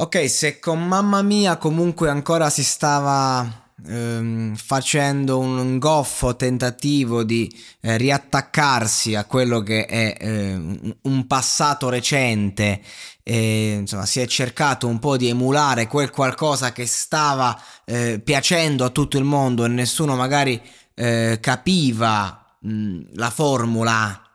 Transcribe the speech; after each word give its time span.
Ok, 0.00 0.30
se 0.30 0.60
con 0.60 0.86
mamma 0.86 1.22
mia 1.22 1.56
comunque 1.56 2.08
ancora 2.08 2.50
si 2.50 2.62
stava 2.62 3.72
ehm, 3.84 4.54
facendo 4.54 5.40
un 5.40 5.76
goffo 5.80 6.36
tentativo 6.36 7.24
di 7.24 7.52
eh, 7.80 7.96
riattaccarsi 7.96 9.16
a 9.16 9.24
quello 9.24 9.60
che 9.60 9.86
è 9.86 10.14
eh, 10.20 10.54
un 11.02 11.26
passato 11.26 11.88
recente, 11.88 12.80
e, 13.24 13.72
insomma, 13.80 14.06
si 14.06 14.20
è 14.20 14.26
cercato 14.28 14.86
un 14.86 15.00
po' 15.00 15.16
di 15.16 15.30
emulare 15.30 15.88
quel 15.88 16.10
qualcosa 16.10 16.70
che 16.70 16.86
stava 16.86 17.60
eh, 17.84 18.20
piacendo 18.22 18.84
a 18.84 18.90
tutto 18.90 19.18
il 19.18 19.24
mondo 19.24 19.64
e 19.64 19.68
nessuno 19.68 20.14
magari 20.14 20.62
eh, 20.94 21.38
capiva 21.40 22.56
mh, 22.60 23.00
la 23.14 23.30
formula 23.30 24.27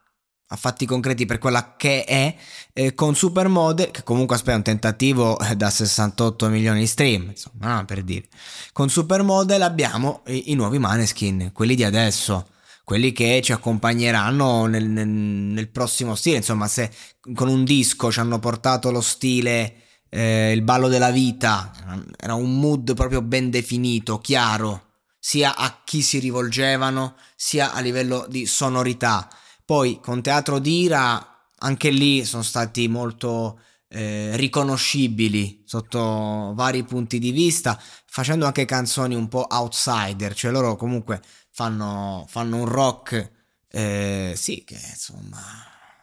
a 0.53 0.55
fatti 0.55 0.85
concreti 0.85 1.25
per 1.25 1.39
quella 1.39 1.73
che 1.75 2.03
è, 2.03 2.35
eh, 2.73 2.93
con 2.93 3.15
Supermodel, 3.15 3.89
che 3.89 4.03
comunque 4.03 4.35
aspetta 4.35 4.57
un 4.57 4.63
tentativo 4.63 5.39
eh, 5.39 5.55
da 5.55 5.71
68 5.71 6.47
milioni 6.49 6.81
di 6.81 6.87
stream, 6.87 7.29
insomma, 7.29 7.75
no, 7.75 7.85
per 7.85 8.03
dire. 8.03 8.27
Con 8.71 8.87
Supermodel 8.87 9.63
abbiamo 9.63 10.21
i, 10.27 10.51
i, 10.51 10.53
nuovi 10.53 10.77
Maneskin, 10.77 11.49
quelli 11.53 11.73
di 11.73 11.83
adesso, 11.83 12.49
quelli 12.83 13.11
che 13.11 13.41
ci 13.43 13.51
accompagneranno 13.51 14.67
nel, 14.67 14.85
nel, 14.85 15.07
nel, 15.07 15.69
prossimo 15.69 16.13
stile, 16.13 16.37
insomma, 16.37 16.67
se 16.67 16.91
con 17.33 17.47
un 17.47 17.63
disco 17.63 18.11
ci 18.11 18.19
hanno 18.19 18.37
portato 18.37 18.91
lo 18.91 19.01
stile, 19.01 19.77
eh, 20.09 20.51
il 20.51 20.61
ballo 20.61 20.87
della 20.87 21.09
vita, 21.09 21.71
era 22.15 22.35
un 22.35 22.59
mood 22.59 22.93
proprio 22.93 23.23
ben 23.23 23.49
definito, 23.49 24.19
chiaro, 24.19 24.91
sia 25.17 25.55
a 25.55 25.81
chi 25.83 26.03
si 26.03 26.19
rivolgevano, 26.19 27.15
sia 27.35 27.73
a 27.73 27.79
livello 27.79 28.27
di 28.29 28.45
sonorità 28.45 29.27
poi 29.65 29.99
con 30.01 30.21
Teatro 30.21 30.59
d'Ira, 30.59 31.51
anche 31.57 31.89
lì 31.89 32.25
sono 32.25 32.43
stati 32.43 32.87
molto 32.87 33.59
eh, 33.87 34.35
riconoscibili 34.35 35.61
sotto 35.65 36.53
vari 36.55 36.83
punti 36.83 37.19
di 37.19 37.31
vista, 37.31 37.79
facendo 38.05 38.45
anche 38.45 38.65
canzoni 38.65 39.15
un 39.15 39.27
po' 39.27 39.45
outsider, 39.49 40.33
cioè 40.33 40.51
loro 40.51 40.75
comunque 40.75 41.21
fanno, 41.51 42.25
fanno 42.27 42.57
un 42.57 42.65
rock, 42.65 43.31
eh, 43.69 44.33
sì, 44.35 44.63
che 44.63 44.79
insomma, 44.89 45.41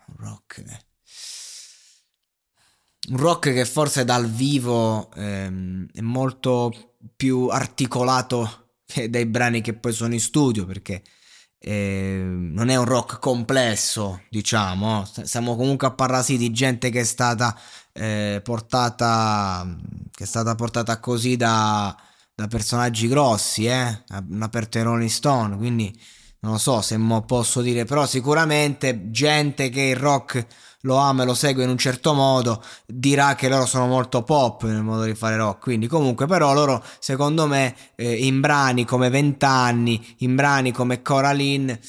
un 0.07 0.17
rock... 0.17 0.65
un 3.09 3.17
rock 3.17 3.53
che 3.53 3.65
forse 3.65 4.05
dal 4.05 4.29
vivo 4.31 5.11
ehm, 5.13 5.89
è 5.93 6.01
molto 6.01 6.97
più 7.17 7.49
articolato 7.49 8.75
dei 9.09 9.27
brani 9.27 9.61
che 9.61 9.75
poi 9.75 9.93
sono 9.93 10.15
in 10.15 10.21
studio 10.21 10.65
perché 10.65 11.03
eh, 11.63 12.23
non 12.25 12.71
è 12.71 12.77
un 12.77 12.87
rock 12.87 13.19
complesso, 13.19 14.23
diciamo. 14.31 15.05
Stiamo 15.05 15.57
comunque 15.57 15.87
a 15.87 15.93
parlare 15.93 16.37
di 16.37 16.51
gente 16.51 16.91
che 16.91 17.01
è 17.01 17.05
stata 17.05 17.57
eh, 17.93 18.41
portata, 18.43 19.77
che 20.11 20.25
è 20.25 20.27
stata 20.27 20.55
portata 20.55 20.99
così 20.99 21.37
da, 21.37 21.95
da 22.35 22.47
personaggi 22.47 23.09
grossi, 23.09 23.67
eh? 23.67 24.05
una 24.31 24.49
per 24.49 24.69
Rolling 24.71 25.11
Stone, 25.11 25.57
quindi 25.57 25.95
non 26.41 26.53
lo 26.53 26.59
so 26.59 26.81
se 26.81 26.97
mo 26.97 27.23
posso 27.23 27.61
dire, 27.61 27.85
però 27.85 28.07
sicuramente 28.07 29.11
gente 29.11 29.69
che 29.69 29.83
il 29.83 29.97
rock 29.97 30.47
lo 30.83 30.97
ama 30.97 31.23
e 31.23 31.27
lo 31.27 31.35
segue 31.35 31.65
in 31.65 31.71
un 31.71 31.79
certo 31.79 32.15
modo, 32.15 32.63
dirà 32.87 33.35
che 33.35 33.49
loro 33.49 33.67
sono 33.67 33.87
molto 33.87 34.23
pop 34.23 34.65
nel 34.65 34.83
modo 34.83 35.03
di 35.05 35.15
fare 35.15 35.37
rock. 35.37 35.61
Quindi, 35.61 35.87
comunque, 35.87 36.27
però, 36.27 36.53
loro, 36.53 36.83
secondo 36.99 37.47
me, 37.47 37.75
eh, 37.97 38.27
in 38.27 38.41
brani 38.41 38.85
come 38.85 39.11
Vent'anni, 39.11 40.17
in 40.19 40.35
brani 40.35 40.73
come 40.73 41.03
Coraline 41.03 41.81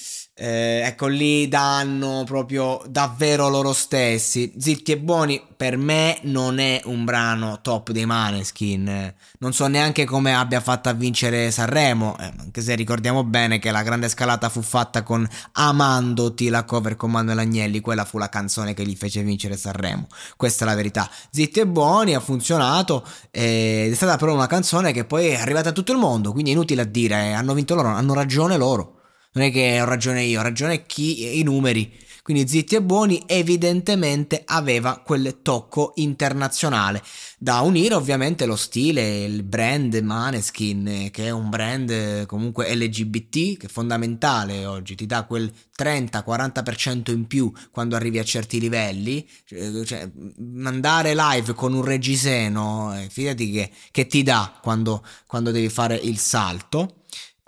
eh, 0.44 0.82
ecco 0.84 1.06
lì 1.06 1.48
danno 1.48 2.24
proprio 2.26 2.82
davvero 2.90 3.48
loro 3.48 3.74
stessi. 3.74 4.52
Zitti 4.58 4.92
e 4.92 4.98
buoni 4.98 5.40
per 5.56 5.78
me 5.78 6.18
non 6.24 6.58
è 6.58 6.82
un 6.86 7.06
brano 7.06 7.60
top 7.62 7.92
dei 7.92 8.08
Maneskin. 8.08 9.14
Non 9.38 9.54
so 9.54 9.68
neanche 9.68 10.04
come 10.06 10.34
abbia 10.34 10.60
fatto 10.60 10.90
a 10.90 10.94
vincere 10.94 11.52
Sanremo, 11.52 12.18
eh, 12.18 12.32
anche 12.40 12.62
se 12.62 12.74
ricordiamo 12.74 13.24
bene 13.24 13.60
che 13.60 13.70
la 13.70 13.84
grande 13.84 14.10
scalata 14.10 14.50
fu 14.50 14.64
fatta 14.64 15.04
con 15.04 15.28
Amandoti, 15.52 16.50
la 16.50 16.64
cover 16.64 16.96
con 16.96 17.12
Manuel 17.12 17.38
Agnelli, 17.38 17.80
quella 17.80 18.04
fu 18.04 18.18
la 18.18 18.30
canzone 18.30 18.74
che 18.74 18.84
gli 18.84 18.96
fece 18.96 19.22
vincere 19.22 19.56
Sanremo. 19.56 20.08
Questa 20.38 20.66
è 20.66 20.68
la 20.68 20.74
verità. 20.74 21.08
Zitti 21.30 21.60
e 21.60 21.68
buoni 21.68 22.16
ha 22.16 22.20
funzionato 22.20 23.06
ed 23.30 23.92
è 23.92 23.96
stata 23.96 24.18
però 24.18 24.34
una 24.34 24.48
canzone 24.48 24.92
che 24.92 25.06
poi 25.06 25.28
è 25.28 25.36
arrivata 25.36 25.70
a 25.70 25.72
tutto 25.72 25.92
il 25.92 26.00
mondo, 26.00 26.32
quindi 26.32 26.50
è 26.50 26.54
inutile 26.54 26.82
a 26.82 26.86
dire, 26.86 27.26
eh, 27.26 27.32
hanno 27.34 27.54
vinto 27.54 27.76
loro, 27.76 27.90
hanno 27.90 28.16
ragione 28.16 28.58
loro. 28.58 28.96
Non 29.34 29.46
è 29.46 29.52
che 29.52 29.80
ho 29.82 29.86
ragione 29.86 30.24
io, 30.24 30.40
ho 30.40 30.44
ragione 30.44 30.86
chi 30.86 31.40
i 31.40 31.44
numeri. 31.44 32.00
Quindi 32.22 32.48
zitti 32.48 32.76
e 32.76 32.82
buoni 32.82 33.24
evidentemente 33.26 34.44
aveva 34.46 35.02
quel 35.04 35.40
tocco 35.42 35.94
internazionale 35.96 37.02
da 37.44 37.62
unire 37.62 37.96
ovviamente 37.96 38.46
lo 38.46 38.56
stile, 38.56 39.24
il 39.24 39.42
brand 39.42 39.96
Maneskin 39.96 41.10
che 41.12 41.26
è 41.26 41.30
un 41.32 41.50
brand 41.50 42.28
comunque 42.28 42.72
LGBT 42.76 43.58
che 43.58 43.66
è 43.66 43.68
fondamentale 43.68 44.68
oggi, 44.68 44.94
ti 44.94 45.08
dà 45.08 45.24
quel 45.24 45.52
30-40% 45.76 47.10
in 47.10 47.26
più 47.26 47.52
quando 47.72 47.96
arrivi 47.96 48.20
a 48.20 48.24
certi 48.24 48.60
livelli, 48.60 49.28
cioè, 49.44 49.84
cioè 49.86 50.08
mandare 50.38 51.16
live 51.16 51.56
con 51.56 51.74
un 51.74 51.84
reggiseno, 51.84 52.96
eh, 52.96 53.10
fidati 53.10 53.50
che, 53.50 53.72
che 53.90 54.06
ti 54.06 54.22
dà 54.22 54.60
quando, 54.62 55.04
quando 55.26 55.50
devi 55.50 55.70
fare 55.70 55.96
il 55.96 56.20
salto. 56.20 57.01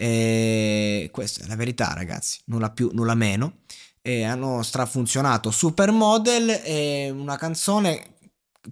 E 0.03 1.07
questa 1.13 1.45
è 1.45 1.47
la 1.47 1.55
verità, 1.55 1.93
ragazzi, 1.93 2.41
nulla 2.47 2.69
più, 2.71 2.89
nulla 2.91 3.15
meno. 3.15 3.59
E 4.01 4.23
hanno 4.23 4.61
strafunzionato. 4.61 5.49
Supermodel 5.49 6.49
è 6.49 7.09
una 7.09 7.37
canzone 7.37 8.15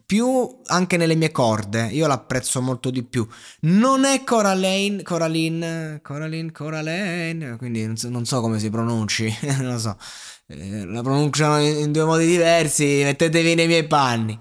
più 0.06 0.60
anche 0.66 0.98
nelle 0.98 1.16
mie 1.16 1.31
corde. 1.31 1.86
Io 1.86 2.06
l'apprezzo 2.06 2.62
molto 2.62 2.89
di 2.89 3.04
più. 3.04 3.25
Non 3.62 4.04
è 4.04 4.25
Coraline, 4.25 5.04
Coraline, 5.04 6.01
Coraline, 6.04 6.51
Coraline, 6.51 7.56
quindi 7.56 7.86
non 7.86 8.25
so, 8.25 8.42
come 8.42 8.60
si 8.60 8.69
pronunci, 8.69 9.34
non 9.57 9.72
lo 9.72 9.80
so. 9.80 9.98
Eh, 10.48 10.84
la 10.84 11.01
pronunciano 11.01 11.62
in 11.62 11.94
due 11.94 12.04
modi 12.04 12.25
diversi, 12.25 13.04
mettetevi 13.04 13.56
nei 13.56 13.68
miei 13.68 13.88
panni. 13.88 14.38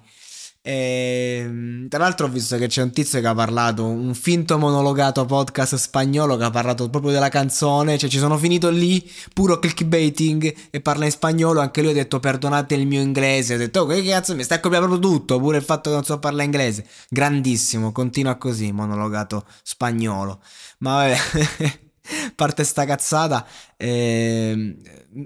E, 0.63 1.41
ehm, 1.43 1.89
tra 1.89 2.01
l'altro 2.01 2.27
ho 2.27 2.29
visto 2.29 2.59
che 2.59 2.67
c'è 2.67 2.83
un 2.83 2.93
tizio 2.93 3.21
che 3.21 3.27
ha 3.27 3.35
parlato, 3.35 3.87
un 3.87 4.15
finto 4.15 4.59
monologato 4.59 5.25
podcast 5.25 5.77
spagnolo 5.77 6.37
che 6.37 6.45
ha 6.45 6.51
parlato 6.51 6.91
proprio 6.91 7.13
della 7.13 7.31
canzone, 7.31 7.97
cioè 7.97 8.11
ci 8.11 8.19
sono 8.19 8.37
finito 8.37 8.69
lì, 8.69 9.11
puro 9.33 9.59
clickbaiting 9.59 10.55
e 10.71 10.81
parla 10.81 11.07
in 11.07 11.11
spagnolo, 11.13 11.61
anche 11.61 11.81
lui 11.81 11.93
ha 11.93 11.95
detto 11.95 12.21
perdonate 12.21 12.75
il 12.75 12.87
mio 12.87 13.01
inglese, 13.01 13.55
ho 13.55 13.59
detto 13.59 13.81
oh 13.81 13.87
che 13.87 14.03
cazzo 14.05 14.35
mi 14.35 14.43
stai 14.43 14.61
copiando 14.61 14.99
tutto, 14.99 15.39
pure 15.39 15.57
il 15.57 15.65
fatto 15.65 15.89
che 15.89 15.97
non 15.97 16.05
so 16.05 16.19
parlare 16.19 16.45
inglese, 16.45 16.87
grandissimo, 17.09 17.93
continua 17.93 18.37
così, 18.37 18.71
monologato 18.73 19.45
spagnolo, 19.63 20.41
ma 20.79 20.95
vabbè... 20.97 21.89
parte 22.35 22.65
sta 22.65 22.85
cazzata, 22.85 23.47
eh, 23.77 24.77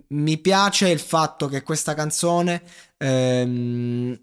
mi 0.08 0.38
piace 0.38 0.90
il 0.90 0.98
fatto 0.98 1.48
che 1.48 1.62
questa 1.62 1.94
canzone 1.94 2.62
eh, 3.04 4.20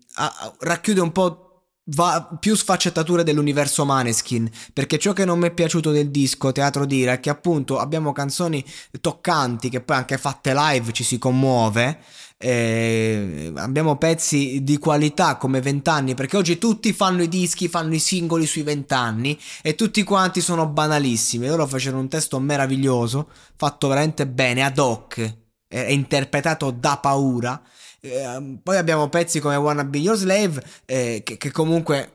racchiude 0.59 1.01
un 1.01 1.11
po' 1.11 1.45
va 1.85 2.37
più 2.39 2.55
sfaccettature 2.55 3.23
dell'universo 3.23 3.85
Maneskin 3.85 4.49
perché 4.71 4.99
ciò 4.99 5.13
che 5.13 5.25
non 5.25 5.39
mi 5.39 5.47
è 5.47 5.51
piaciuto 5.51 5.91
del 5.91 6.11
disco 6.11 6.51
Teatro 6.51 6.85
Dira 6.85 7.13
è 7.13 7.19
che 7.19 7.29
appunto 7.29 7.79
abbiamo 7.79 8.11
canzoni 8.11 8.63
toccanti 9.01 9.69
che 9.69 9.81
poi 9.81 9.97
anche 9.97 10.17
fatte 10.17 10.53
live 10.53 10.91
ci 10.93 11.03
si 11.03 11.17
commuove 11.17 11.99
eh, 12.37 13.51
abbiamo 13.55 13.97
pezzi 13.97 14.63
di 14.63 14.77
qualità 14.77 15.37
come 15.37 15.61
vent'anni 15.61 16.15
perché 16.15 16.37
oggi 16.37 16.57
tutti 16.57 16.93
fanno 16.93 17.23
i 17.23 17.27
dischi 17.27 17.67
fanno 17.67 17.93
i 17.93 17.99
singoli 17.99 18.45
sui 18.45 18.63
vent'anni 18.63 19.39
e 19.61 19.75
tutti 19.75 20.01
quanti 20.03 20.41
sono 20.41 20.67
banalissimi. 20.67 21.45
Loro 21.45 21.67
facevano 21.67 22.01
un 22.01 22.09
testo 22.09 22.39
meraviglioso 22.39 23.29
fatto 23.55 23.87
veramente 23.87 24.25
bene 24.25 24.63
ad 24.63 24.79
hoc 24.79 25.39
è 25.67 25.91
interpretato 25.91 26.71
da 26.71 26.97
paura 26.97 27.61
eh, 28.01 28.57
poi 28.61 28.77
abbiamo 28.77 29.09
pezzi 29.09 29.39
come 29.39 29.55
Wanna 29.55 29.83
Be 29.83 29.99
Your 29.99 30.17
Slave 30.17 30.61
eh, 30.85 31.21
che, 31.23 31.37
che 31.37 31.51
comunque 31.51 32.11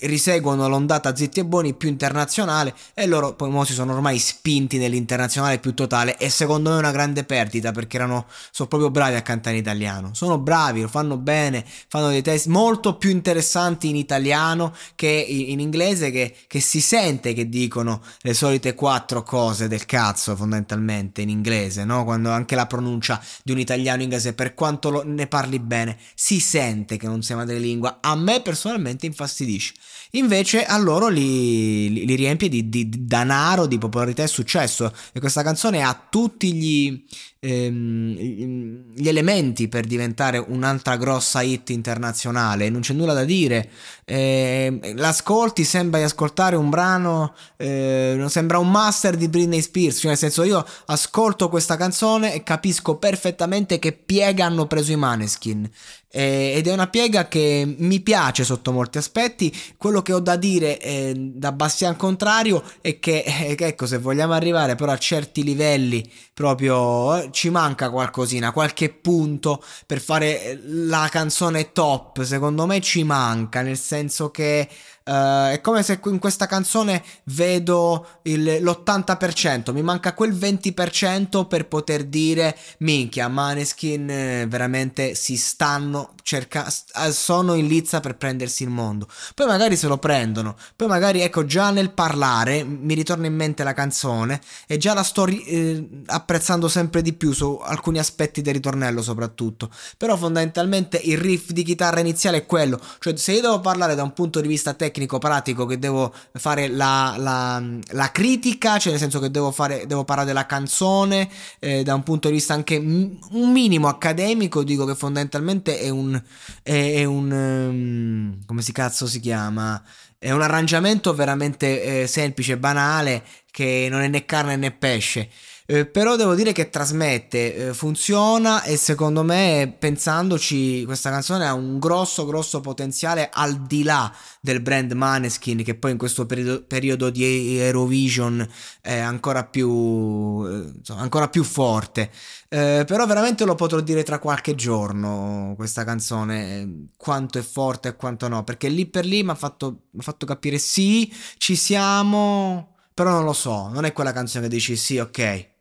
riseguono 0.00 0.68
l'ondata 0.68 1.14
zitti 1.14 1.40
e 1.40 1.44
buoni 1.44 1.74
più 1.74 1.88
internazionale 1.88 2.74
e 2.94 3.06
loro 3.06 3.34
poi 3.34 3.50
mo 3.50 3.64
si 3.64 3.72
sono 3.72 3.92
ormai 3.92 4.18
spinti 4.18 4.78
nell'internazionale 4.78 5.58
più 5.58 5.74
totale 5.74 6.16
e 6.18 6.28
secondo 6.28 6.70
me 6.70 6.76
è 6.76 6.78
una 6.78 6.90
grande 6.90 7.24
perdita 7.24 7.72
perché 7.72 7.96
erano 7.96 8.26
sono 8.50 8.68
proprio 8.68 8.90
bravi 8.90 9.14
a 9.14 9.22
cantare 9.22 9.56
in 9.56 9.62
italiano. 9.62 10.10
Sono 10.14 10.38
bravi 10.38 10.80
lo 10.82 10.88
fanno 10.88 11.16
bene 11.16 11.64
fanno 11.88 12.08
dei 12.08 12.22
testi 12.22 12.48
molto 12.48 12.96
più 12.96 13.10
interessanti 13.10 13.88
in 13.88 13.96
italiano 13.96 14.74
che 14.94 15.06
in, 15.06 15.50
in 15.50 15.60
inglese 15.60 16.10
che, 16.10 16.34
che, 16.46 16.60
si 16.60 16.80
sente 16.80 17.32
che 17.32 17.48
dicono 17.48 18.02
le 18.20 18.34
solite 18.34 18.74
quattro 18.74 19.22
cose 19.22 19.68
del 19.68 19.86
cazzo 19.86 20.34
fondamentalmente 20.34 21.22
in 21.22 21.28
inglese 21.28 21.84
no? 21.84 22.04
quando 22.04 22.30
anche 22.30 22.54
la 22.54 22.66
pronuncia 22.66 23.22
di 23.42 23.52
un 23.52 23.58
italiano 23.58 24.02
inglese 24.02 24.32
per 24.32 24.54
quanto 24.54 24.90
lo, 24.90 25.02
ne 25.04 25.26
parli 25.26 25.58
bene 25.58 25.96
si 26.14 26.40
sente 26.40 26.96
che 26.96 27.06
non 27.06 27.22
sia 27.22 27.36
madrelingua. 27.36 27.98
A 28.00 28.14
me 28.16 28.40
personalmente 28.40 29.06
infastidisce 29.06 29.74
Invece 30.12 30.64
a 30.64 30.78
loro 30.78 31.08
li, 31.08 31.92
li, 31.92 32.06
li 32.06 32.14
riempie 32.14 32.48
di, 32.48 32.68
di, 32.68 32.88
di, 32.88 33.06
danaro, 33.06 33.66
di 33.66 33.78
popolarità 33.78 34.22
e 34.22 34.28
successo. 34.28 34.92
E 35.12 35.20
questa 35.20 35.42
canzone 35.42 35.82
ha 35.82 36.06
tutti 36.08 36.52
gli, 36.54 37.04
ehm, 37.40 38.92
gli 38.94 39.08
elementi 39.08 39.68
per 39.68 39.84
diventare 39.84 40.38
un'altra 40.38 40.96
grossa 40.96 41.42
hit 41.42 41.70
internazionale. 41.70 42.70
Non 42.70 42.80
c'è 42.80 42.94
nulla 42.94 43.12
da 43.12 43.24
dire. 43.24 43.68
Eh, 44.04 44.94
l'ascolti, 44.96 45.64
sembra 45.64 45.98
di 45.98 46.04
ascoltare 46.04 46.56
un 46.56 46.70
brano, 46.70 47.34
eh, 47.56 48.24
sembra 48.28 48.58
un 48.58 48.70
master 48.70 49.16
di 49.16 49.28
Britney 49.28 49.60
Spears. 49.60 49.98
Cioè, 49.98 50.08
nel 50.10 50.18
senso, 50.18 50.44
io 50.44 50.64
ascolto 50.86 51.48
questa 51.48 51.76
canzone 51.76 52.32
e 52.32 52.42
capisco 52.42 52.96
perfettamente 52.96 53.78
che 53.78 53.92
piega 53.92 54.46
hanno 54.46 54.66
preso 54.66 54.92
i 54.92 54.96
Maneskin 54.96 55.68
eh, 56.16 56.54
ed 56.56 56.66
è 56.66 56.72
una 56.72 56.86
piega 56.86 57.28
che 57.28 57.74
mi 57.76 58.00
piace 58.00 58.42
sotto 58.42 58.72
molti 58.72 58.96
aspetti. 58.96 59.54
Quello 59.76 60.00
che 60.00 60.14
ho 60.14 60.20
da 60.20 60.36
dire 60.36 60.80
eh, 60.80 61.12
da 61.14 61.52
Bastian 61.52 61.94
Contrario 61.94 62.62
è 62.80 62.98
che, 62.98 63.22
eh, 63.26 63.54
ecco, 63.58 63.84
se 63.84 63.98
vogliamo 63.98 64.32
arrivare 64.32 64.76
però 64.76 64.92
a 64.92 64.96
certi 64.98 65.44
livelli, 65.44 66.10
proprio 66.32 67.16
eh, 67.16 67.28
ci 67.32 67.50
manca 67.50 67.90
qualcosina, 67.90 68.50
qualche 68.52 68.88
punto 68.88 69.62
per 69.84 70.00
fare 70.00 70.42
eh, 70.42 70.60
la 70.64 71.06
canzone 71.10 71.72
top. 71.72 72.22
Secondo 72.22 72.64
me 72.64 72.80
ci 72.80 73.04
manca, 73.04 73.60
nel 73.60 73.78
senso 73.78 74.30
che 74.30 74.68
Uh, 75.06 75.52
è 75.52 75.60
come 75.62 75.84
se 75.84 76.00
in 76.06 76.18
questa 76.18 76.46
canzone 76.46 77.00
vedo 77.26 78.18
il, 78.22 78.42
l'80%, 78.60 79.72
mi 79.72 79.80
manca 79.80 80.14
quel 80.14 80.34
20% 80.34 81.46
per 81.46 81.68
poter 81.68 82.06
dire 82.06 82.56
minchia, 82.78 83.28
Maneskin 83.28 84.06
veramente 84.48 85.14
si 85.14 85.36
stanno 85.36 86.05
cercando, 86.22 86.70
sono 87.10 87.54
in 87.54 87.66
lizza 87.66 88.00
per 88.00 88.16
prendersi 88.16 88.62
il 88.62 88.70
mondo. 88.70 89.08
Poi 89.34 89.46
magari 89.46 89.76
se 89.76 89.86
lo 89.86 89.98
prendono, 89.98 90.56
poi 90.74 90.88
magari 90.88 91.20
ecco 91.20 91.44
già 91.44 91.70
nel 91.70 91.90
parlare 91.90 92.64
mi 92.64 92.94
ritorna 92.94 93.26
in 93.26 93.34
mente 93.34 93.62
la 93.64 93.72
canzone 93.72 94.40
e 94.66 94.76
già 94.76 94.94
la 94.94 95.02
sto 95.02 95.26
eh, 95.26 95.88
apprezzando 96.06 96.68
sempre 96.68 97.02
di 97.02 97.12
più 97.12 97.32
su 97.32 97.58
alcuni 97.62 97.98
aspetti 97.98 98.42
del 98.42 98.54
ritornello 98.54 99.02
soprattutto. 99.02 99.70
Però 99.96 100.16
fondamentalmente 100.16 101.00
il 101.02 101.18
riff 101.18 101.50
di 101.50 101.62
chitarra 101.62 102.00
iniziale 102.00 102.38
è 102.38 102.46
quello, 102.46 102.80
cioè 102.98 103.16
se 103.16 103.32
io 103.32 103.40
devo 103.40 103.60
parlare 103.60 103.94
da 103.94 104.02
un 104.02 104.12
punto 104.12 104.40
di 104.40 104.48
vista 104.48 104.74
tecnico 104.74 105.18
pratico, 105.18 105.66
che 105.66 105.78
devo 105.78 106.12
fare 106.32 106.68
la, 106.68 107.14
la, 107.18 107.62
la 107.90 108.10
critica, 108.10 108.78
cioè 108.78 108.92
nel 108.92 109.00
senso 109.00 109.18
che 109.18 109.30
devo, 109.30 109.50
fare, 109.50 109.86
devo 109.86 110.04
parlare 110.04 110.28
della 110.28 110.46
canzone 110.46 111.28
eh, 111.58 111.82
da 111.82 111.94
un 111.94 112.02
punto 112.02 112.28
di 112.28 112.34
vista 112.34 112.54
anche 112.54 112.76
un 112.76 113.52
minimo 113.52 113.88
accademico, 113.88 114.62
dico 114.62 114.84
che 114.84 114.94
fondamentalmente 114.94 115.78
è 115.78 115.88
un... 115.96 116.22
È, 116.62 116.70
è 116.70 117.04
un 117.04 117.30
um, 117.30 118.44
come 118.44 118.62
si 118.62 118.72
cazzo 118.72 119.06
si 119.06 119.20
chiama? 119.20 119.82
È 120.18 120.30
un 120.30 120.42
arrangiamento 120.42 121.14
veramente 121.14 122.02
eh, 122.02 122.06
semplice, 122.06 122.58
banale, 122.58 123.22
che 123.50 123.88
non 123.90 124.02
è 124.02 124.08
né 124.08 124.24
carne 124.24 124.56
né 124.56 124.72
pesce. 124.72 125.28
Eh, 125.68 125.84
però 125.84 126.14
devo 126.14 126.36
dire 126.36 126.52
che 126.52 126.70
trasmette, 126.70 127.70
eh, 127.70 127.74
funziona 127.74 128.62
e 128.62 128.76
secondo 128.76 129.24
me 129.24 129.74
pensandoci 129.76 130.84
questa 130.84 131.10
canzone 131.10 131.44
ha 131.44 131.54
un 131.54 131.80
grosso 131.80 132.24
grosso 132.24 132.60
potenziale 132.60 133.28
al 133.32 133.62
di 133.62 133.82
là 133.82 134.14
del 134.40 134.60
brand 134.60 134.92
Maneskin 134.92 135.64
che 135.64 135.74
poi 135.74 135.90
in 135.90 135.98
questo 135.98 136.24
periodo, 136.24 136.62
periodo 136.62 137.10
di 137.10 137.58
Eurovision 137.58 138.46
è 138.80 138.96
ancora 138.98 139.44
più, 139.44 140.44
eh, 140.46 140.72
insomma, 140.76 141.00
ancora 141.00 141.28
più 141.28 141.42
forte. 141.42 142.12
Eh, 142.48 142.84
però 142.86 143.04
veramente 143.06 143.44
lo 143.44 143.56
potrò 143.56 143.80
dire 143.80 144.04
tra 144.04 144.20
qualche 144.20 144.54
giorno 144.54 145.54
questa 145.56 145.82
canzone 145.82 146.90
quanto 146.96 147.38
è 147.38 147.42
forte 147.42 147.88
e 147.88 147.96
quanto 147.96 148.28
no 148.28 148.44
perché 148.44 148.68
lì 148.68 148.86
per 148.86 149.04
lì 149.04 149.24
mi 149.24 149.30
ha 149.30 149.34
fatto, 149.34 149.86
fatto 149.98 150.26
capire 150.26 150.58
sì 150.58 151.12
ci 151.38 151.56
siamo 151.56 152.76
però 152.94 153.10
non 153.10 153.24
lo 153.24 153.32
so 153.32 153.68
non 153.68 153.84
è 153.84 153.92
quella 153.92 154.12
canzone 154.12 154.44
che 154.48 154.54
dici 154.54 154.76
sì 154.76 154.98
ok 154.98 155.54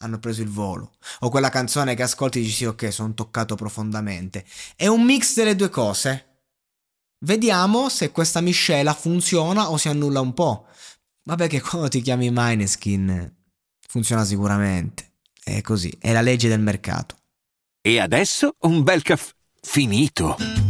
hanno 0.00 0.18
preso 0.18 0.42
il 0.42 0.48
volo. 0.48 0.92
O 1.20 1.28
quella 1.28 1.48
canzone 1.48 1.94
che 1.94 2.02
ascolti 2.02 2.38
e 2.38 2.42
dici 2.42 2.54
sì, 2.54 2.64
ok, 2.64 2.92
sono 2.92 3.14
toccato 3.14 3.54
profondamente. 3.54 4.44
È 4.76 4.86
un 4.86 5.04
mix 5.04 5.34
delle 5.34 5.56
due 5.56 5.68
cose. 5.68 6.26
Vediamo 7.24 7.88
se 7.88 8.10
questa 8.10 8.40
miscela 8.40 8.94
funziona 8.94 9.70
o 9.70 9.76
si 9.76 9.88
annulla 9.88 10.20
un 10.20 10.34
po'. 10.34 10.66
Vabbè 11.24 11.48
che 11.48 11.60
quando 11.62 11.88
ti 11.88 12.00
chiami 12.00 12.30
Mineskin 12.32 13.36
funziona 13.86 14.24
sicuramente. 14.24 15.08
È 15.42 15.60
così, 15.62 15.94
è 15.98 16.12
la 16.12 16.20
legge 16.20 16.48
del 16.48 16.60
mercato. 16.60 17.16
E 17.80 17.98
adesso 17.98 18.56
un 18.60 18.82
bel 18.82 19.02
caffè 19.02 19.32
finito. 19.62 20.69